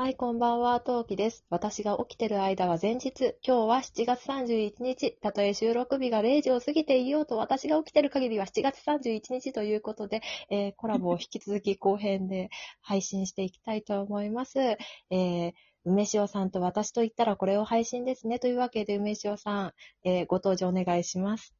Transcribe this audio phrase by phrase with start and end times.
[0.00, 1.44] はい、こんばんは、トウキです。
[1.50, 12.48] 私が起きてる間は前日、今日は7月31日、たとえ収録日が0時を過ぎていようと、私が起きてる限りは7月31日ということで、えーコラボを引き続き後編で
[12.80, 14.58] 配信していきたいと思います。
[14.58, 15.52] えー
[15.84, 18.38] 梅塩さんと私と言ったらこれを配信ですね。
[18.38, 19.72] というわけで、梅塩さん、
[20.04, 21.54] えーご登場お願いします。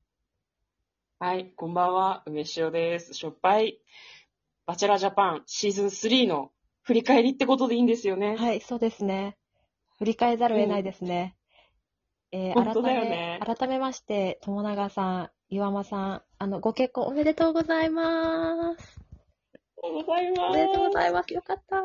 [1.19, 3.13] はい、こんばんは、梅塩です。
[3.13, 3.83] しょっぱい、
[4.65, 6.53] バチェラージャパンシーズン3の
[6.83, 8.37] 振り返りってことでいいんですよね。
[8.37, 9.37] はい、そうですね。
[9.99, 11.37] 振り返らざるを得ないですね。
[12.33, 19.01] えー本当だ改め、改めまして、友永さん、岩間さん、あの、ご結婚おめでとうございます。
[19.83, 20.41] ありがとうございます。
[20.41, 21.35] おめでとうございます。
[21.35, 21.83] よかった。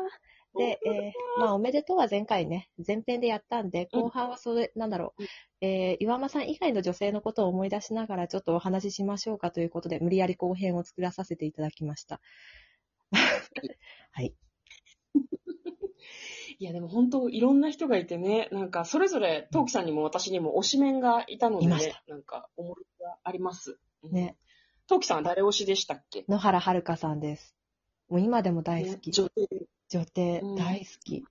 [0.56, 5.28] で、えーまあ、おめでとうは前回ね、前編でやったんで、うん後半はそれ、なんだろううん、
[5.68, 12.20] えー岩間さん以外の女性のことを思い出しながら、ちょっとお話ししましょうかということで、無理やり後編を作らさせていただきました。
[14.12, 14.34] はい。
[16.58, 23.78] いや、でも本当、いろんな人がいてね、なんか、それぞれ、トーキさんにも私にも推しメンがいたので、ねなんか、思い出があります。
[24.02, 24.36] うんね。
[24.86, 26.24] トーキさんは誰推しでしたっけ？
[26.28, 27.54] 野原遥さんです。
[28.08, 29.08] もう今でも大好き。
[29.08, 29.48] ね女性
[29.88, 31.24] 女帝、うん大好き。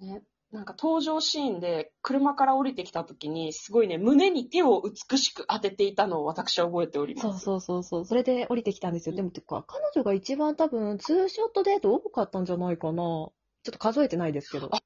[0.00, 0.22] ね。
[0.50, 7.44] なんか登場シーンで車から降りてきた時に、すごいね、胸に手を美しく当てていたのを私は覚えております。
[7.44, 8.04] そうそうそうそう。
[8.04, 9.14] それで降りてきたんですよ。
[9.14, 13.30] でも、てか、彼女が一番多分、ツーショットデート多かったんじゃないかな。
[13.62, 14.68] ちょっと数えてないですけど。
[14.72, 14.80] あ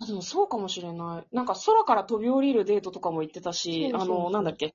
[0.00, 1.34] あでもそうかもしれない。
[1.34, 4.74] なんか空から飛び降りるデートとかも行ってたし、そうそうそうあの、なんだっけ、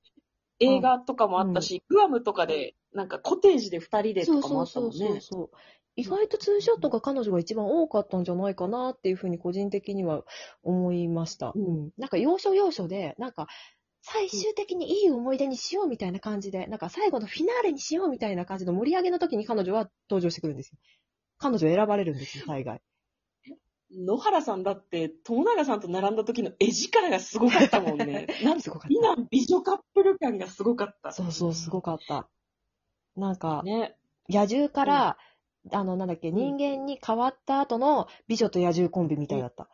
[0.60, 5.14] 映画とかもあったし、グアムとかで、なんかコテージで二人でそうとかもそうそうあったも。
[5.14, 5.50] そうそう。
[5.96, 10.22] 意外とツーショットが彼女が一番多かったんじゃないかなっていうふうに個人的には
[10.62, 11.52] 思いました。
[11.54, 13.48] うんなんか要所要所で、なんか
[14.02, 20.78] 最終的にいい思い出にしようみたいな感じで、なんか最後のフィナーレにしようみたいな感じの盛り上げの時に彼女は登場してくるんですよ。
[21.38, 22.80] 彼女選ばれるんですよ、大概。
[23.92, 28.26] 野原さんだって、友永さんと並んだ時の絵力がすごかったもんね。
[28.44, 28.88] なんすごかった？
[28.88, 31.12] 美男美女カップル感がすごかった。
[31.12, 32.28] そうそう、すごかった。
[33.16, 33.96] なんか、ね。
[34.28, 35.18] 野獣から、
[35.72, 39.68] あの、なんだっけ、人間に変わった後の美女と野獣コンビみたいだった。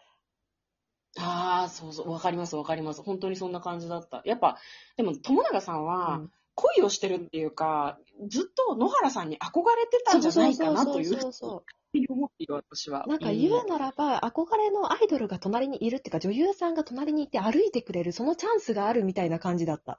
[1.18, 3.02] ああ、そうそう、わかりますわかります。
[3.02, 4.22] 本当にそんな感じだった。
[4.24, 4.58] やっぱ、
[4.96, 13.04] でも友永さんは、うん恋をしてるっていうか、ずっと野原さんに憧れてたんじゃないかなというふうに思っている私は。
[13.06, 19.98] なんか言うならば、憧れのアイドルが隣にいるっていうか、女優さんが隣にいて歩いてくれる、そのチャンスがあるみたいな感じだった。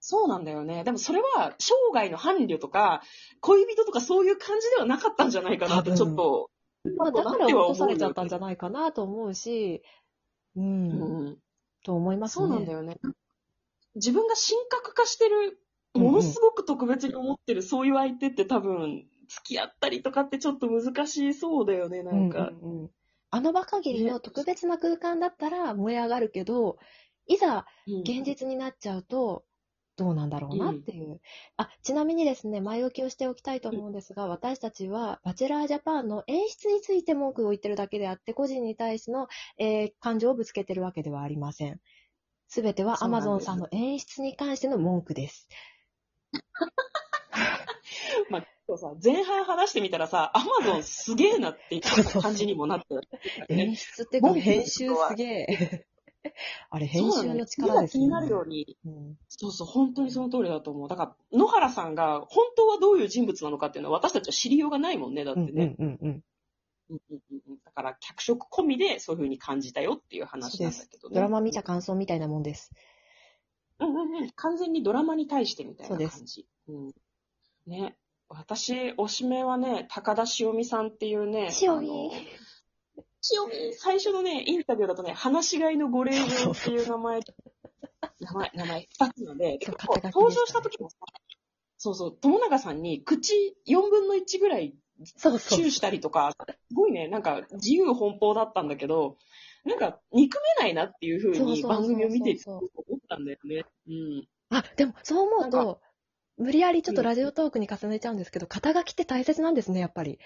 [0.00, 0.84] そうなんだよね。
[0.84, 3.02] でもそれは生涯の伴侶とか、
[3.40, 6.50] 恋人とかそういう感じではなかったんじゃないかなってちょっと。
[6.96, 9.82] まあ、だから落とされちゃったんじゃ思ないかなと思うし、
[10.54, 11.36] うん、うん
[11.84, 12.46] と思いますね。
[12.46, 12.98] そうなんだよね。
[13.96, 15.60] 自分が神格化してる、
[15.94, 22.48] ものすごく特別に思ってる、そういう相手って多分、付き合ったりとかってちょっと難しそうだよね、なんか。
[22.48, 22.90] うんうんうん
[23.30, 26.78] あの場限りの特別な空間だったら燃え上がるけど、
[27.26, 29.44] いざうん現実になっちゃうと、
[29.96, 31.20] どうなんだろうなっていう。
[31.56, 39.28] あ、ちなみにですね、前置きをしておきたいと思うんですが、私たちは、バチェラージャパンの演出について文句を言ってるだけであって、個人に対しての、
[39.58, 41.80] えー感情をぶつけてるわけではありません。
[42.48, 45.48] すべてはそうなんです Amazon さんの演出に関しての文句です。
[48.30, 53.02] まあ、そうさ、前半話してみたらさ、アマゾンすげえなって感じにもなってる。
[53.48, 55.86] 演出っていうか、文句言う編集すげえ。
[56.70, 60.88] あれ、編集の力です気になるように、うんそうそう、本当にその通りだと思う。
[60.88, 65.76] だから、野原さんが本当はどういう人物なのかっていうのは私たちは知りようがないもんね、だってね。
[65.78, 65.98] うんうん。
[66.02, 66.22] うん
[66.90, 71.14] うんうんうんだから、脚色込みでそういう風に感じたよっていう話なんだけどね。
[71.14, 72.72] ドラマ見た感想みたいなもんです。
[73.78, 74.30] うんうんうん。
[74.30, 76.46] 完全にドラマに対してみたいなそうです感じ。
[76.68, 76.94] うん。
[77.66, 77.96] ね。
[78.28, 81.50] 私、推しメはね、高田塩美さんっていうね。
[81.62, 82.10] 塩見あの
[83.32, 87.20] 塩見、最初のね、インタビューだとね、話し飼いのご令嬢っていう名前、
[88.20, 89.58] 名前、名前、二つので、
[90.04, 90.96] 登場した時もさ、
[91.76, 94.74] そうそう、友永さんに口4分の1ぐらい
[95.04, 96.32] そうそうチューしたりとか、
[96.68, 99.16] すごいね、なんか自由奔放だったんだけど、
[99.64, 102.62] なんか憎めないなっていう風にそうそうそうそう番組を見てて思っ
[103.08, 103.64] たんだよね。
[103.88, 104.28] うん。
[104.50, 105.80] あ、でもそう思うと、
[106.38, 110.18] 無理やりちょっとラジオトークに重ねちゃうんですけど、肩書きって大切なんですね、やっぱり。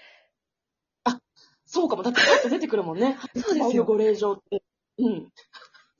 [1.71, 2.03] そうかも。
[2.03, 3.17] だってパッと出てくるもんね。
[3.41, 4.61] そうですよご令嬢って。
[4.97, 5.31] うん。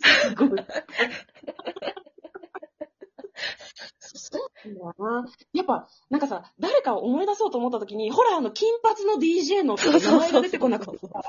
[0.01, 0.49] すごい。
[4.29, 5.25] そうなんだよな。
[5.53, 11.21] やっぱ、なんかさ、誰かを思い出そうと思った時に、ほら、あの、金髪の DJ の名前が出てこなくてさ、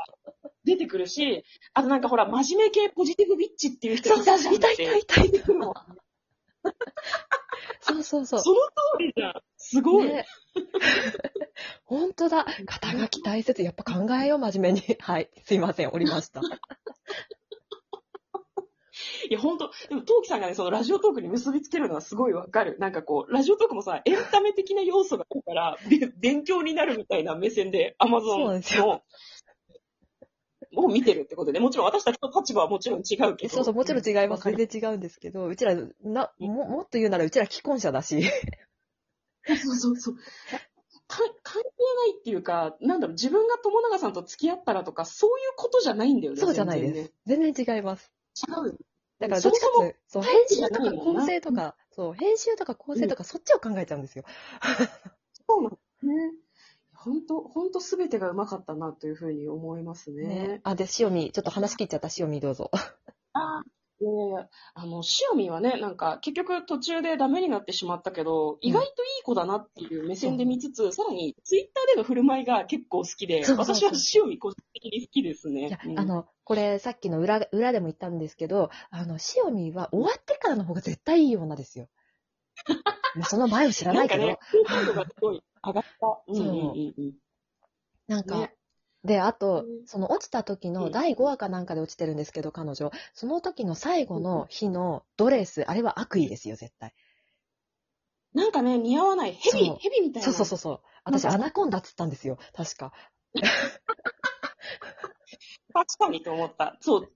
[0.64, 1.44] 出てくるし、
[1.74, 4.58] あとなんかほら、真面目系ポジティブビッチっていう人いたじゃんって。
[4.58, 5.42] いたいたいたいた。
[7.80, 8.40] そうそうそう。
[8.40, 8.62] その通
[9.00, 9.34] りじゃん。
[9.56, 10.06] すごい。
[10.06, 10.26] ね。
[11.84, 12.46] 本当だ。
[12.66, 13.62] 肩書き大切。
[13.62, 14.96] やっぱ考えよう、真面目に。
[15.00, 15.30] はい。
[15.44, 16.40] すいません、おりました。
[19.32, 22.76] いや、本当でも、トウキさんがね、そのラジオトークに結びつけるのはすごいわかる。
[22.78, 29.02] なんかこう、ラジオトークもさ、エンタメ的な要素があるから、べ 勉強になるみたいな目線で、アマゾンの、
[30.76, 33.54] を見てるってことで、もちろん私たちの立場はもちろん違うけど。
[33.54, 34.44] そうそう、もちろん違います。
[34.44, 38.22] 全然違うんですけど、うちら、な、も、もっと言うなら、うちら既婚者だし。
[39.46, 40.16] そうそうそう。
[41.12, 46.40] か関係ないっていうか、なんだろう、自分が友永さんと付き合ったらとか、そういうことじゃないんだよね。
[46.40, 47.12] そうじゃないで全す。
[47.26, 48.12] 全然違います。
[48.48, 48.74] 違うよ。
[49.22, 54.24] だから、どっちかっていうと、そう、編集とか構成とか、そう、編集とか構成とか、そっちを考えちゃうんですよ。
[55.48, 56.14] そうなんですね。
[56.94, 60.26] 本当本当すべてがうまかったなというふうに思いますね。
[60.26, 60.60] ね。
[60.64, 62.70] あ、で、塩見、ちょっと話切っちゃった、塩見どうぞ。
[63.34, 63.62] あ
[64.02, 75.68] いやいやいや、あの、塩見はね、なんか、結局途中でダメになってしまったけど、意外といい子だなっていう目線で見つつ、さらに、ツイッターでの振る舞いが結構好きで、そうそうそう私は塩見個人的に好きですね。
[75.68, 81.88] いや、うんあの、これ、さっきの裏、裏でも言ったんですけど、あの、塩見は終わってからの方が絶対いい女ですよ。
[83.14, 86.22] まあその前を知らないけど、なんかね、好感度がすごい上がった。
[86.26, 87.12] うんうんうんうん。
[88.08, 88.56] なんか、ね
[89.04, 92.90] で、あとう、んその落ちた時のうん第5話かなんかで落ちてるんですけど、彼女。
[93.14, 96.94] その時の最後の日のドレス、あれは悪意ですよ、絶対。
[98.34, 99.32] なんかね、似合わない。
[99.32, 100.26] ヘビそう、ヘビみたいな。
[100.26, 100.80] そうそうそうそう。
[101.04, 102.92] 私、アナコンダっつったんですよ、確か。
[105.74, 106.76] 確かにと思った。
[106.80, 107.08] そう、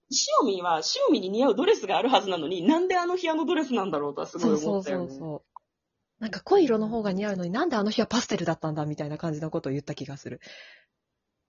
[0.42, 5.08] 塩見は、塩見に似合うドレスがあるはずなのに、なんであの日あのドレスなんだろうとはすごいそうそう思ったよね。
[5.10, 5.42] そうそう。
[6.18, 10.40] なんか濃い色の方が似合うのになんであの日はパステルだったんだみたいな感じのことを言った気がする。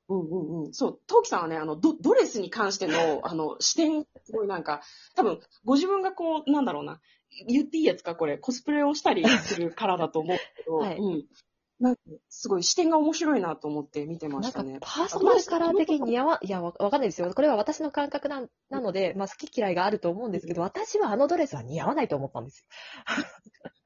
[0.10, 0.74] うんうんうん。
[0.74, 2.94] そう、トウキさんはね、あの、ドドレスに関しての、
[3.28, 4.82] あの、視点、すごいなんか、
[5.16, 7.02] 多分、ご自分がこう、なんだろうな、
[7.48, 11.26] 言っていいやつか、これ、コスプレをしたりするからだと思うけど、はいうん。
[11.80, 14.80] なんか、すごい視点が面白いなと思って見てまなんかしたね。
[14.82, 17.32] パーソナルカラー的に似合わ、いや、わわかんないですよ。
[17.34, 22.66] これは私の感覚ななので、まあ好き嫌いがあると思うんですけど、私はあのドレスは似合わないと思ったんです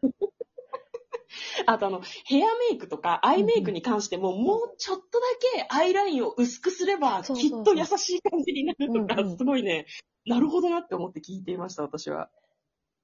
[0.03, 0.09] よ。
[1.65, 5.25] あとあの、ヘアメイクとかアイメイクに関しても、もうちょっとだ
[5.57, 9.85] けアイラインを薄くすれば、きっと優しい感じになるとかすごいね、
[10.25, 12.29] なるほどなって思って聞いていました、私は。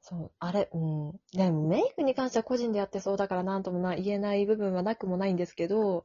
[0.02, 1.12] そう、あれ、うん。
[1.34, 6.04] でもメイクに関しては個人でやってそうだからなんともな言えない部分はなくもないんですけど、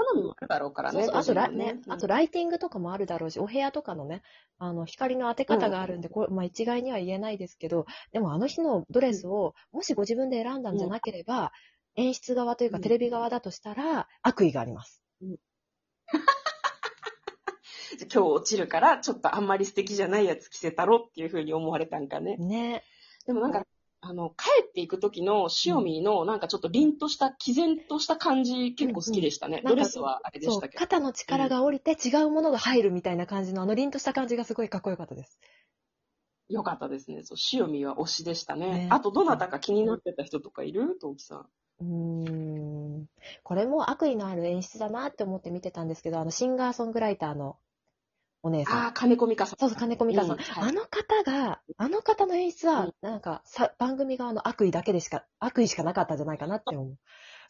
[0.00, 1.04] 好みもあるだろうからね。
[1.04, 4.22] そうそうあとラ、ね、あとライティングとかもあるだろうし、お部屋とかのね、
[4.58, 11.52] あの、光の当て方があるんで、これ、まあ一概には言えないですけど、でもあの日のドレスを、もしご自分で選んだんじゃなければ、
[11.96, 15.02] 演出側というかうんテレビ側だとしたら、悪意があります。
[18.00, 22.36] 今日落ちるから、ちょっとあんまり素敵じゃないやつ着せたろっていうふうに思われたんかね。
[22.38, 22.82] ね。
[23.26, 23.66] でもなんか、
[24.02, 29.60] あの、帰っていく時の塩見のなんかちょっと凛とした、毅然とした感じ結構好きでしたね。
[29.62, 30.78] うんうんドレスはあれでしたけど。
[30.78, 35.38] 肩の力が降りて違うものが入るみたいな感じの、あの凛とした感じがすごいかっこよかったです。
[36.48, 37.22] よかったですね。
[37.22, 38.72] そう、塩見は推しでしたね。
[38.72, 40.98] ねあと、どなたか気になってた人とかいる？
[40.98, 41.46] トウキさん。
[41.80, 41.86] うー
[43.02, 43.06] ん。
[43.42, 47.58] これも悪意のある演出だなって思って見てたんですけど、あの、シンガーソングライターの
[48.42, 48.78] お姉さん。
[48.84, 49.58] ああ、金子美香さん。
[49.58, 50.30] そうそう、金子美香さん。
[50.32, 56.98] うんはいあの方が、あの方の演出はうん、なんか、さ、番組側の悪意だけでしか、悪意しかなかったんじゃないかなって思う。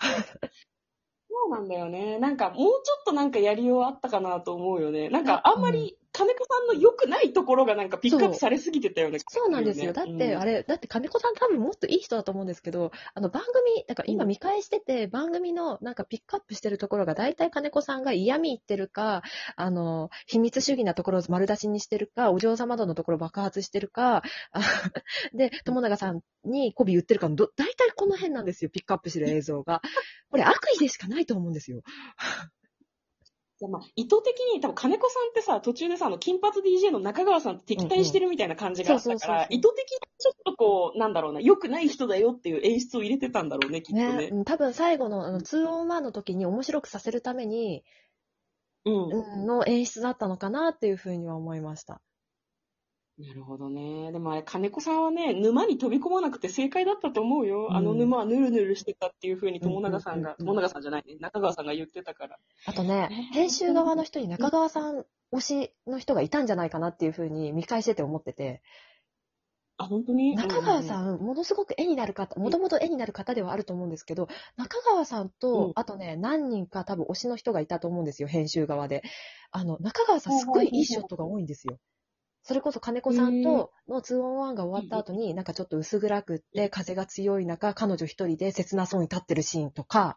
[1.31, 2.19] そうなんだよね。
[2.19, 5.08] なんか、もうちょっとなんかやりようあったかなと思うよね。
[5.08, 9.19] なんか、あんまり、金子さんの良くないところがなんかピックアップされすぎてたよね。
[9.29, 9.93] そうなんですよ。
[9.93, 19.23] だって、あれ、れ、だって金子さん多分もっといい人だと思うんですけど、あの番組、だから今見返してて、番組のなんかピックアップしてるところが大体金子さんが嫌味言ってるか、
[19.57, 24.61] あの、秘密主義なところを丸出しにしてるか、お嬢様度のところ爆発してるか、あ
[25.33, 29.81] で、友永さんに媚び言ってるかのど、大体この辺なんですよ、ピックアップしてる映像が。
[30.31, 31.83] これ悪意でしかないと思うんですよ。
[33.69, 44.29] まあ、意図的に、多分金子さんってさ、途中でさ、あの、金髪 DJ の中川さんと敵対してるみたいな感じがあったから、意図的にちょっとこう、なんだろうな、良くない人だよっていう演出を入れてたんだろうね、きっとね、ね。
[44.33, 47.85] うん多分最後のあの 2on1 の時に面白くさせるために、
[48.85, 49.11] うん。
[49.11, 52.00] うんの演出だったのかなっていうふうには思いました。
[53.27, 54.12] なるほどね。
[54.12, 57.67] でもあれ、金子さんはね、沼に飛び込まなくて正解だったと思うよ。
[57.71, 62.39] うんあの沼はヌルヌルしてたっていうふうに友永さんが、うんうんうんうん友永さんじゃないね、中川さんが言ってたから。
[62.67, 68.62] あとねね、編集側の人に中川さん推しの人がいたんじゃないかなっていうふうに見返してて思ってて、
[69.77, 70.37] あ、本当に？
[70.37, 70.85] 中川ん。
[70.85, 79.03] さん、ものすごく絵になる方、もともと絵になる方ではあると思うんですけど、中川さんと、うんあとね、何人か多分推しの人がいたと思うんですよ、編集側で。
[79.53, 81.79] あの、中川さんすっごいいいショットが多いんですよ。
[82.50, 90.16] それこそ金子さんとの2 on 1が終わった後に、なんかちょっと薄暗くって、風が強い中、彼女一人で切なそうに立ってるシーンとか、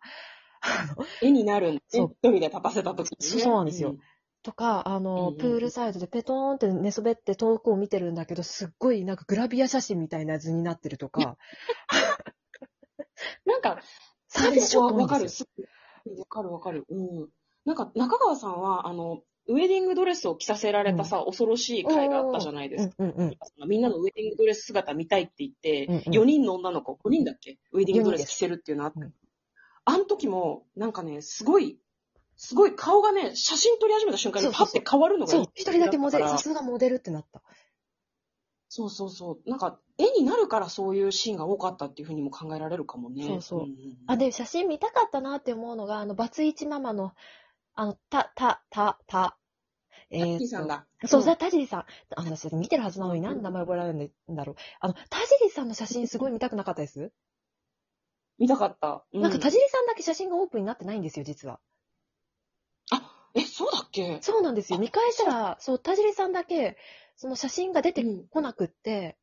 [1.21, 2.07] 絵になるんで、そう。
[2.23, 3.43] 一人で立たせた時に、ね。
[3.43, 3.89] そうなんですよ。
[3.89, 3.99] ん。
[4.41, 5.37] とか、あうんの、うん。
[5.37, 11.37] プールサイドでペトーンって寝そべって遠くを見てるんだけど、すっごいなんかグラビア写真みたいな図になってるとか、
[13.45, 13.79] なんか、
[14.27, 15.29] サービスショット多いわかる。
[16.17, 16.85] わかるわかる。
[16.89, 17.29] うん。
[17.63, 22.95] なんか、中川さんは、あの、ウェディングドレスを着させられたさ、恐ろしい回があったじゃないですか。
[22.99, 23.69] うんうんうん。
[23.69, 27.57] みんなのウェディングドレス姿見たいって言って、うんうん4人の女の子、5人だっけ？
[27.71, 28.99] ウェディングドレス着せるっていうのあった。
[29.01, 29.13] うん
[29.85, 31.77] あの時も、なんかね、すごい、
[32.37, 37.41] すごい顔がね、写真撮り始めた瞬間にパッて変わるのがそう、一人だけモデル、さすがモデルってなった。
[38.69, 39.49] そうそうそう。
[39.49, 43.23] なんか、絵になるからそういうシーンが多かったっていうふうにも考えられるかもね。
[43.25, 43.75] そうそうんんん
[44.07, 47.11] あ、で、写真見たかったなって思うのが、あの、バツイチママの、
[47.75, 49.37] あの、た、た、た、た、
[50.09, 50.85] えタッーキーさんだ。
[51.05, 51.85] そう、んザ・田尻さん。
[52.15, 54.55] あの、私見てるはずなのに何で名前覚えられるんだろう。
[54.79, 55.01] あの、田
[55.39, 57.11] 尻さんの写真すごい見たくなかったです、
[58.37, 59.05] 見たかった。
[59.13, 61.59] うなんか田尻さんだけ写真がオープンになってないんですよ、実は。
[62.91, 64.21] あ、え、そうだっけ？
[64.21, 64.77] そうなんですよ。
[64.77, 66.77] あ見返したら、そう、田尻さんだけ、
[67.15, 69.17] その写真が出てうんこなくって、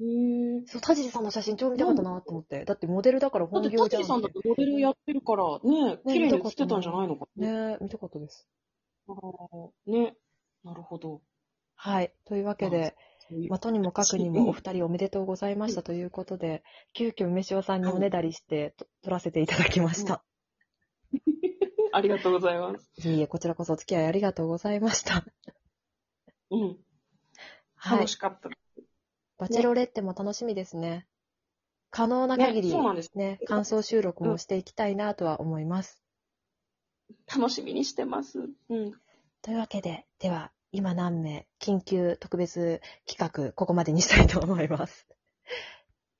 [0.00, 2.64] へーそう、田尻さんの写真超見たかったなと思って。
[2.64, 7.70] だってモデルだからだって、タ本業じゃんッキーさんだってモデルやってるから、ね、綺麗に写ってたんじゃないのかな。
[7.72, 8.48] ね見たかったです。
[9.08, 10.14] あーね。
[10.64, 11.20] なるほど。
[11.76, 12.12] はい。
[12.24, 12.96] というわけで、
[13.48, 16.62] まあ、とにもかくにもお二人おめでとうございましたということね
[16.94, 20.24] 急遽梅塩さんにおねだりして、と撮らせていただきました。
[21.92, 23.08] ありがとうございます。
[23.08, 25.24] いいえ、こちらこそお付き合いありがとうございました。
[26.50, 26.76] うん。
[27.74, 28.08] はい楽。
[28.08, 28.50] しかった。
[29.40, 31.06] バチェロレッテも楽しみですね。
[31.90, 33.10] 可能な限ね、り、そうなんです。
[33.14, 36.02] ね、感想収録もしていきたいなとは思います。
[37.26, 38.50] 楽しみにしてます。
[38.68, 38.92] うん。
[39.40, 43.16] というわけで、では、今何名、緊急特別企
[43.48, 45.08] 画、ここまでにしたいと思います。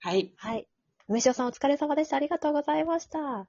[0.00, 0.32] はい。
[0.38, 0.66] はい。
[1.06, 2.16] 梅塩さんお疲れ様でした。
[2.16, 3.40] ありがとうございました。
[3.40, 3.48] あ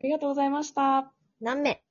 [0.00, 1.12] りがとうございました。
[1.42, 1.81] 何名？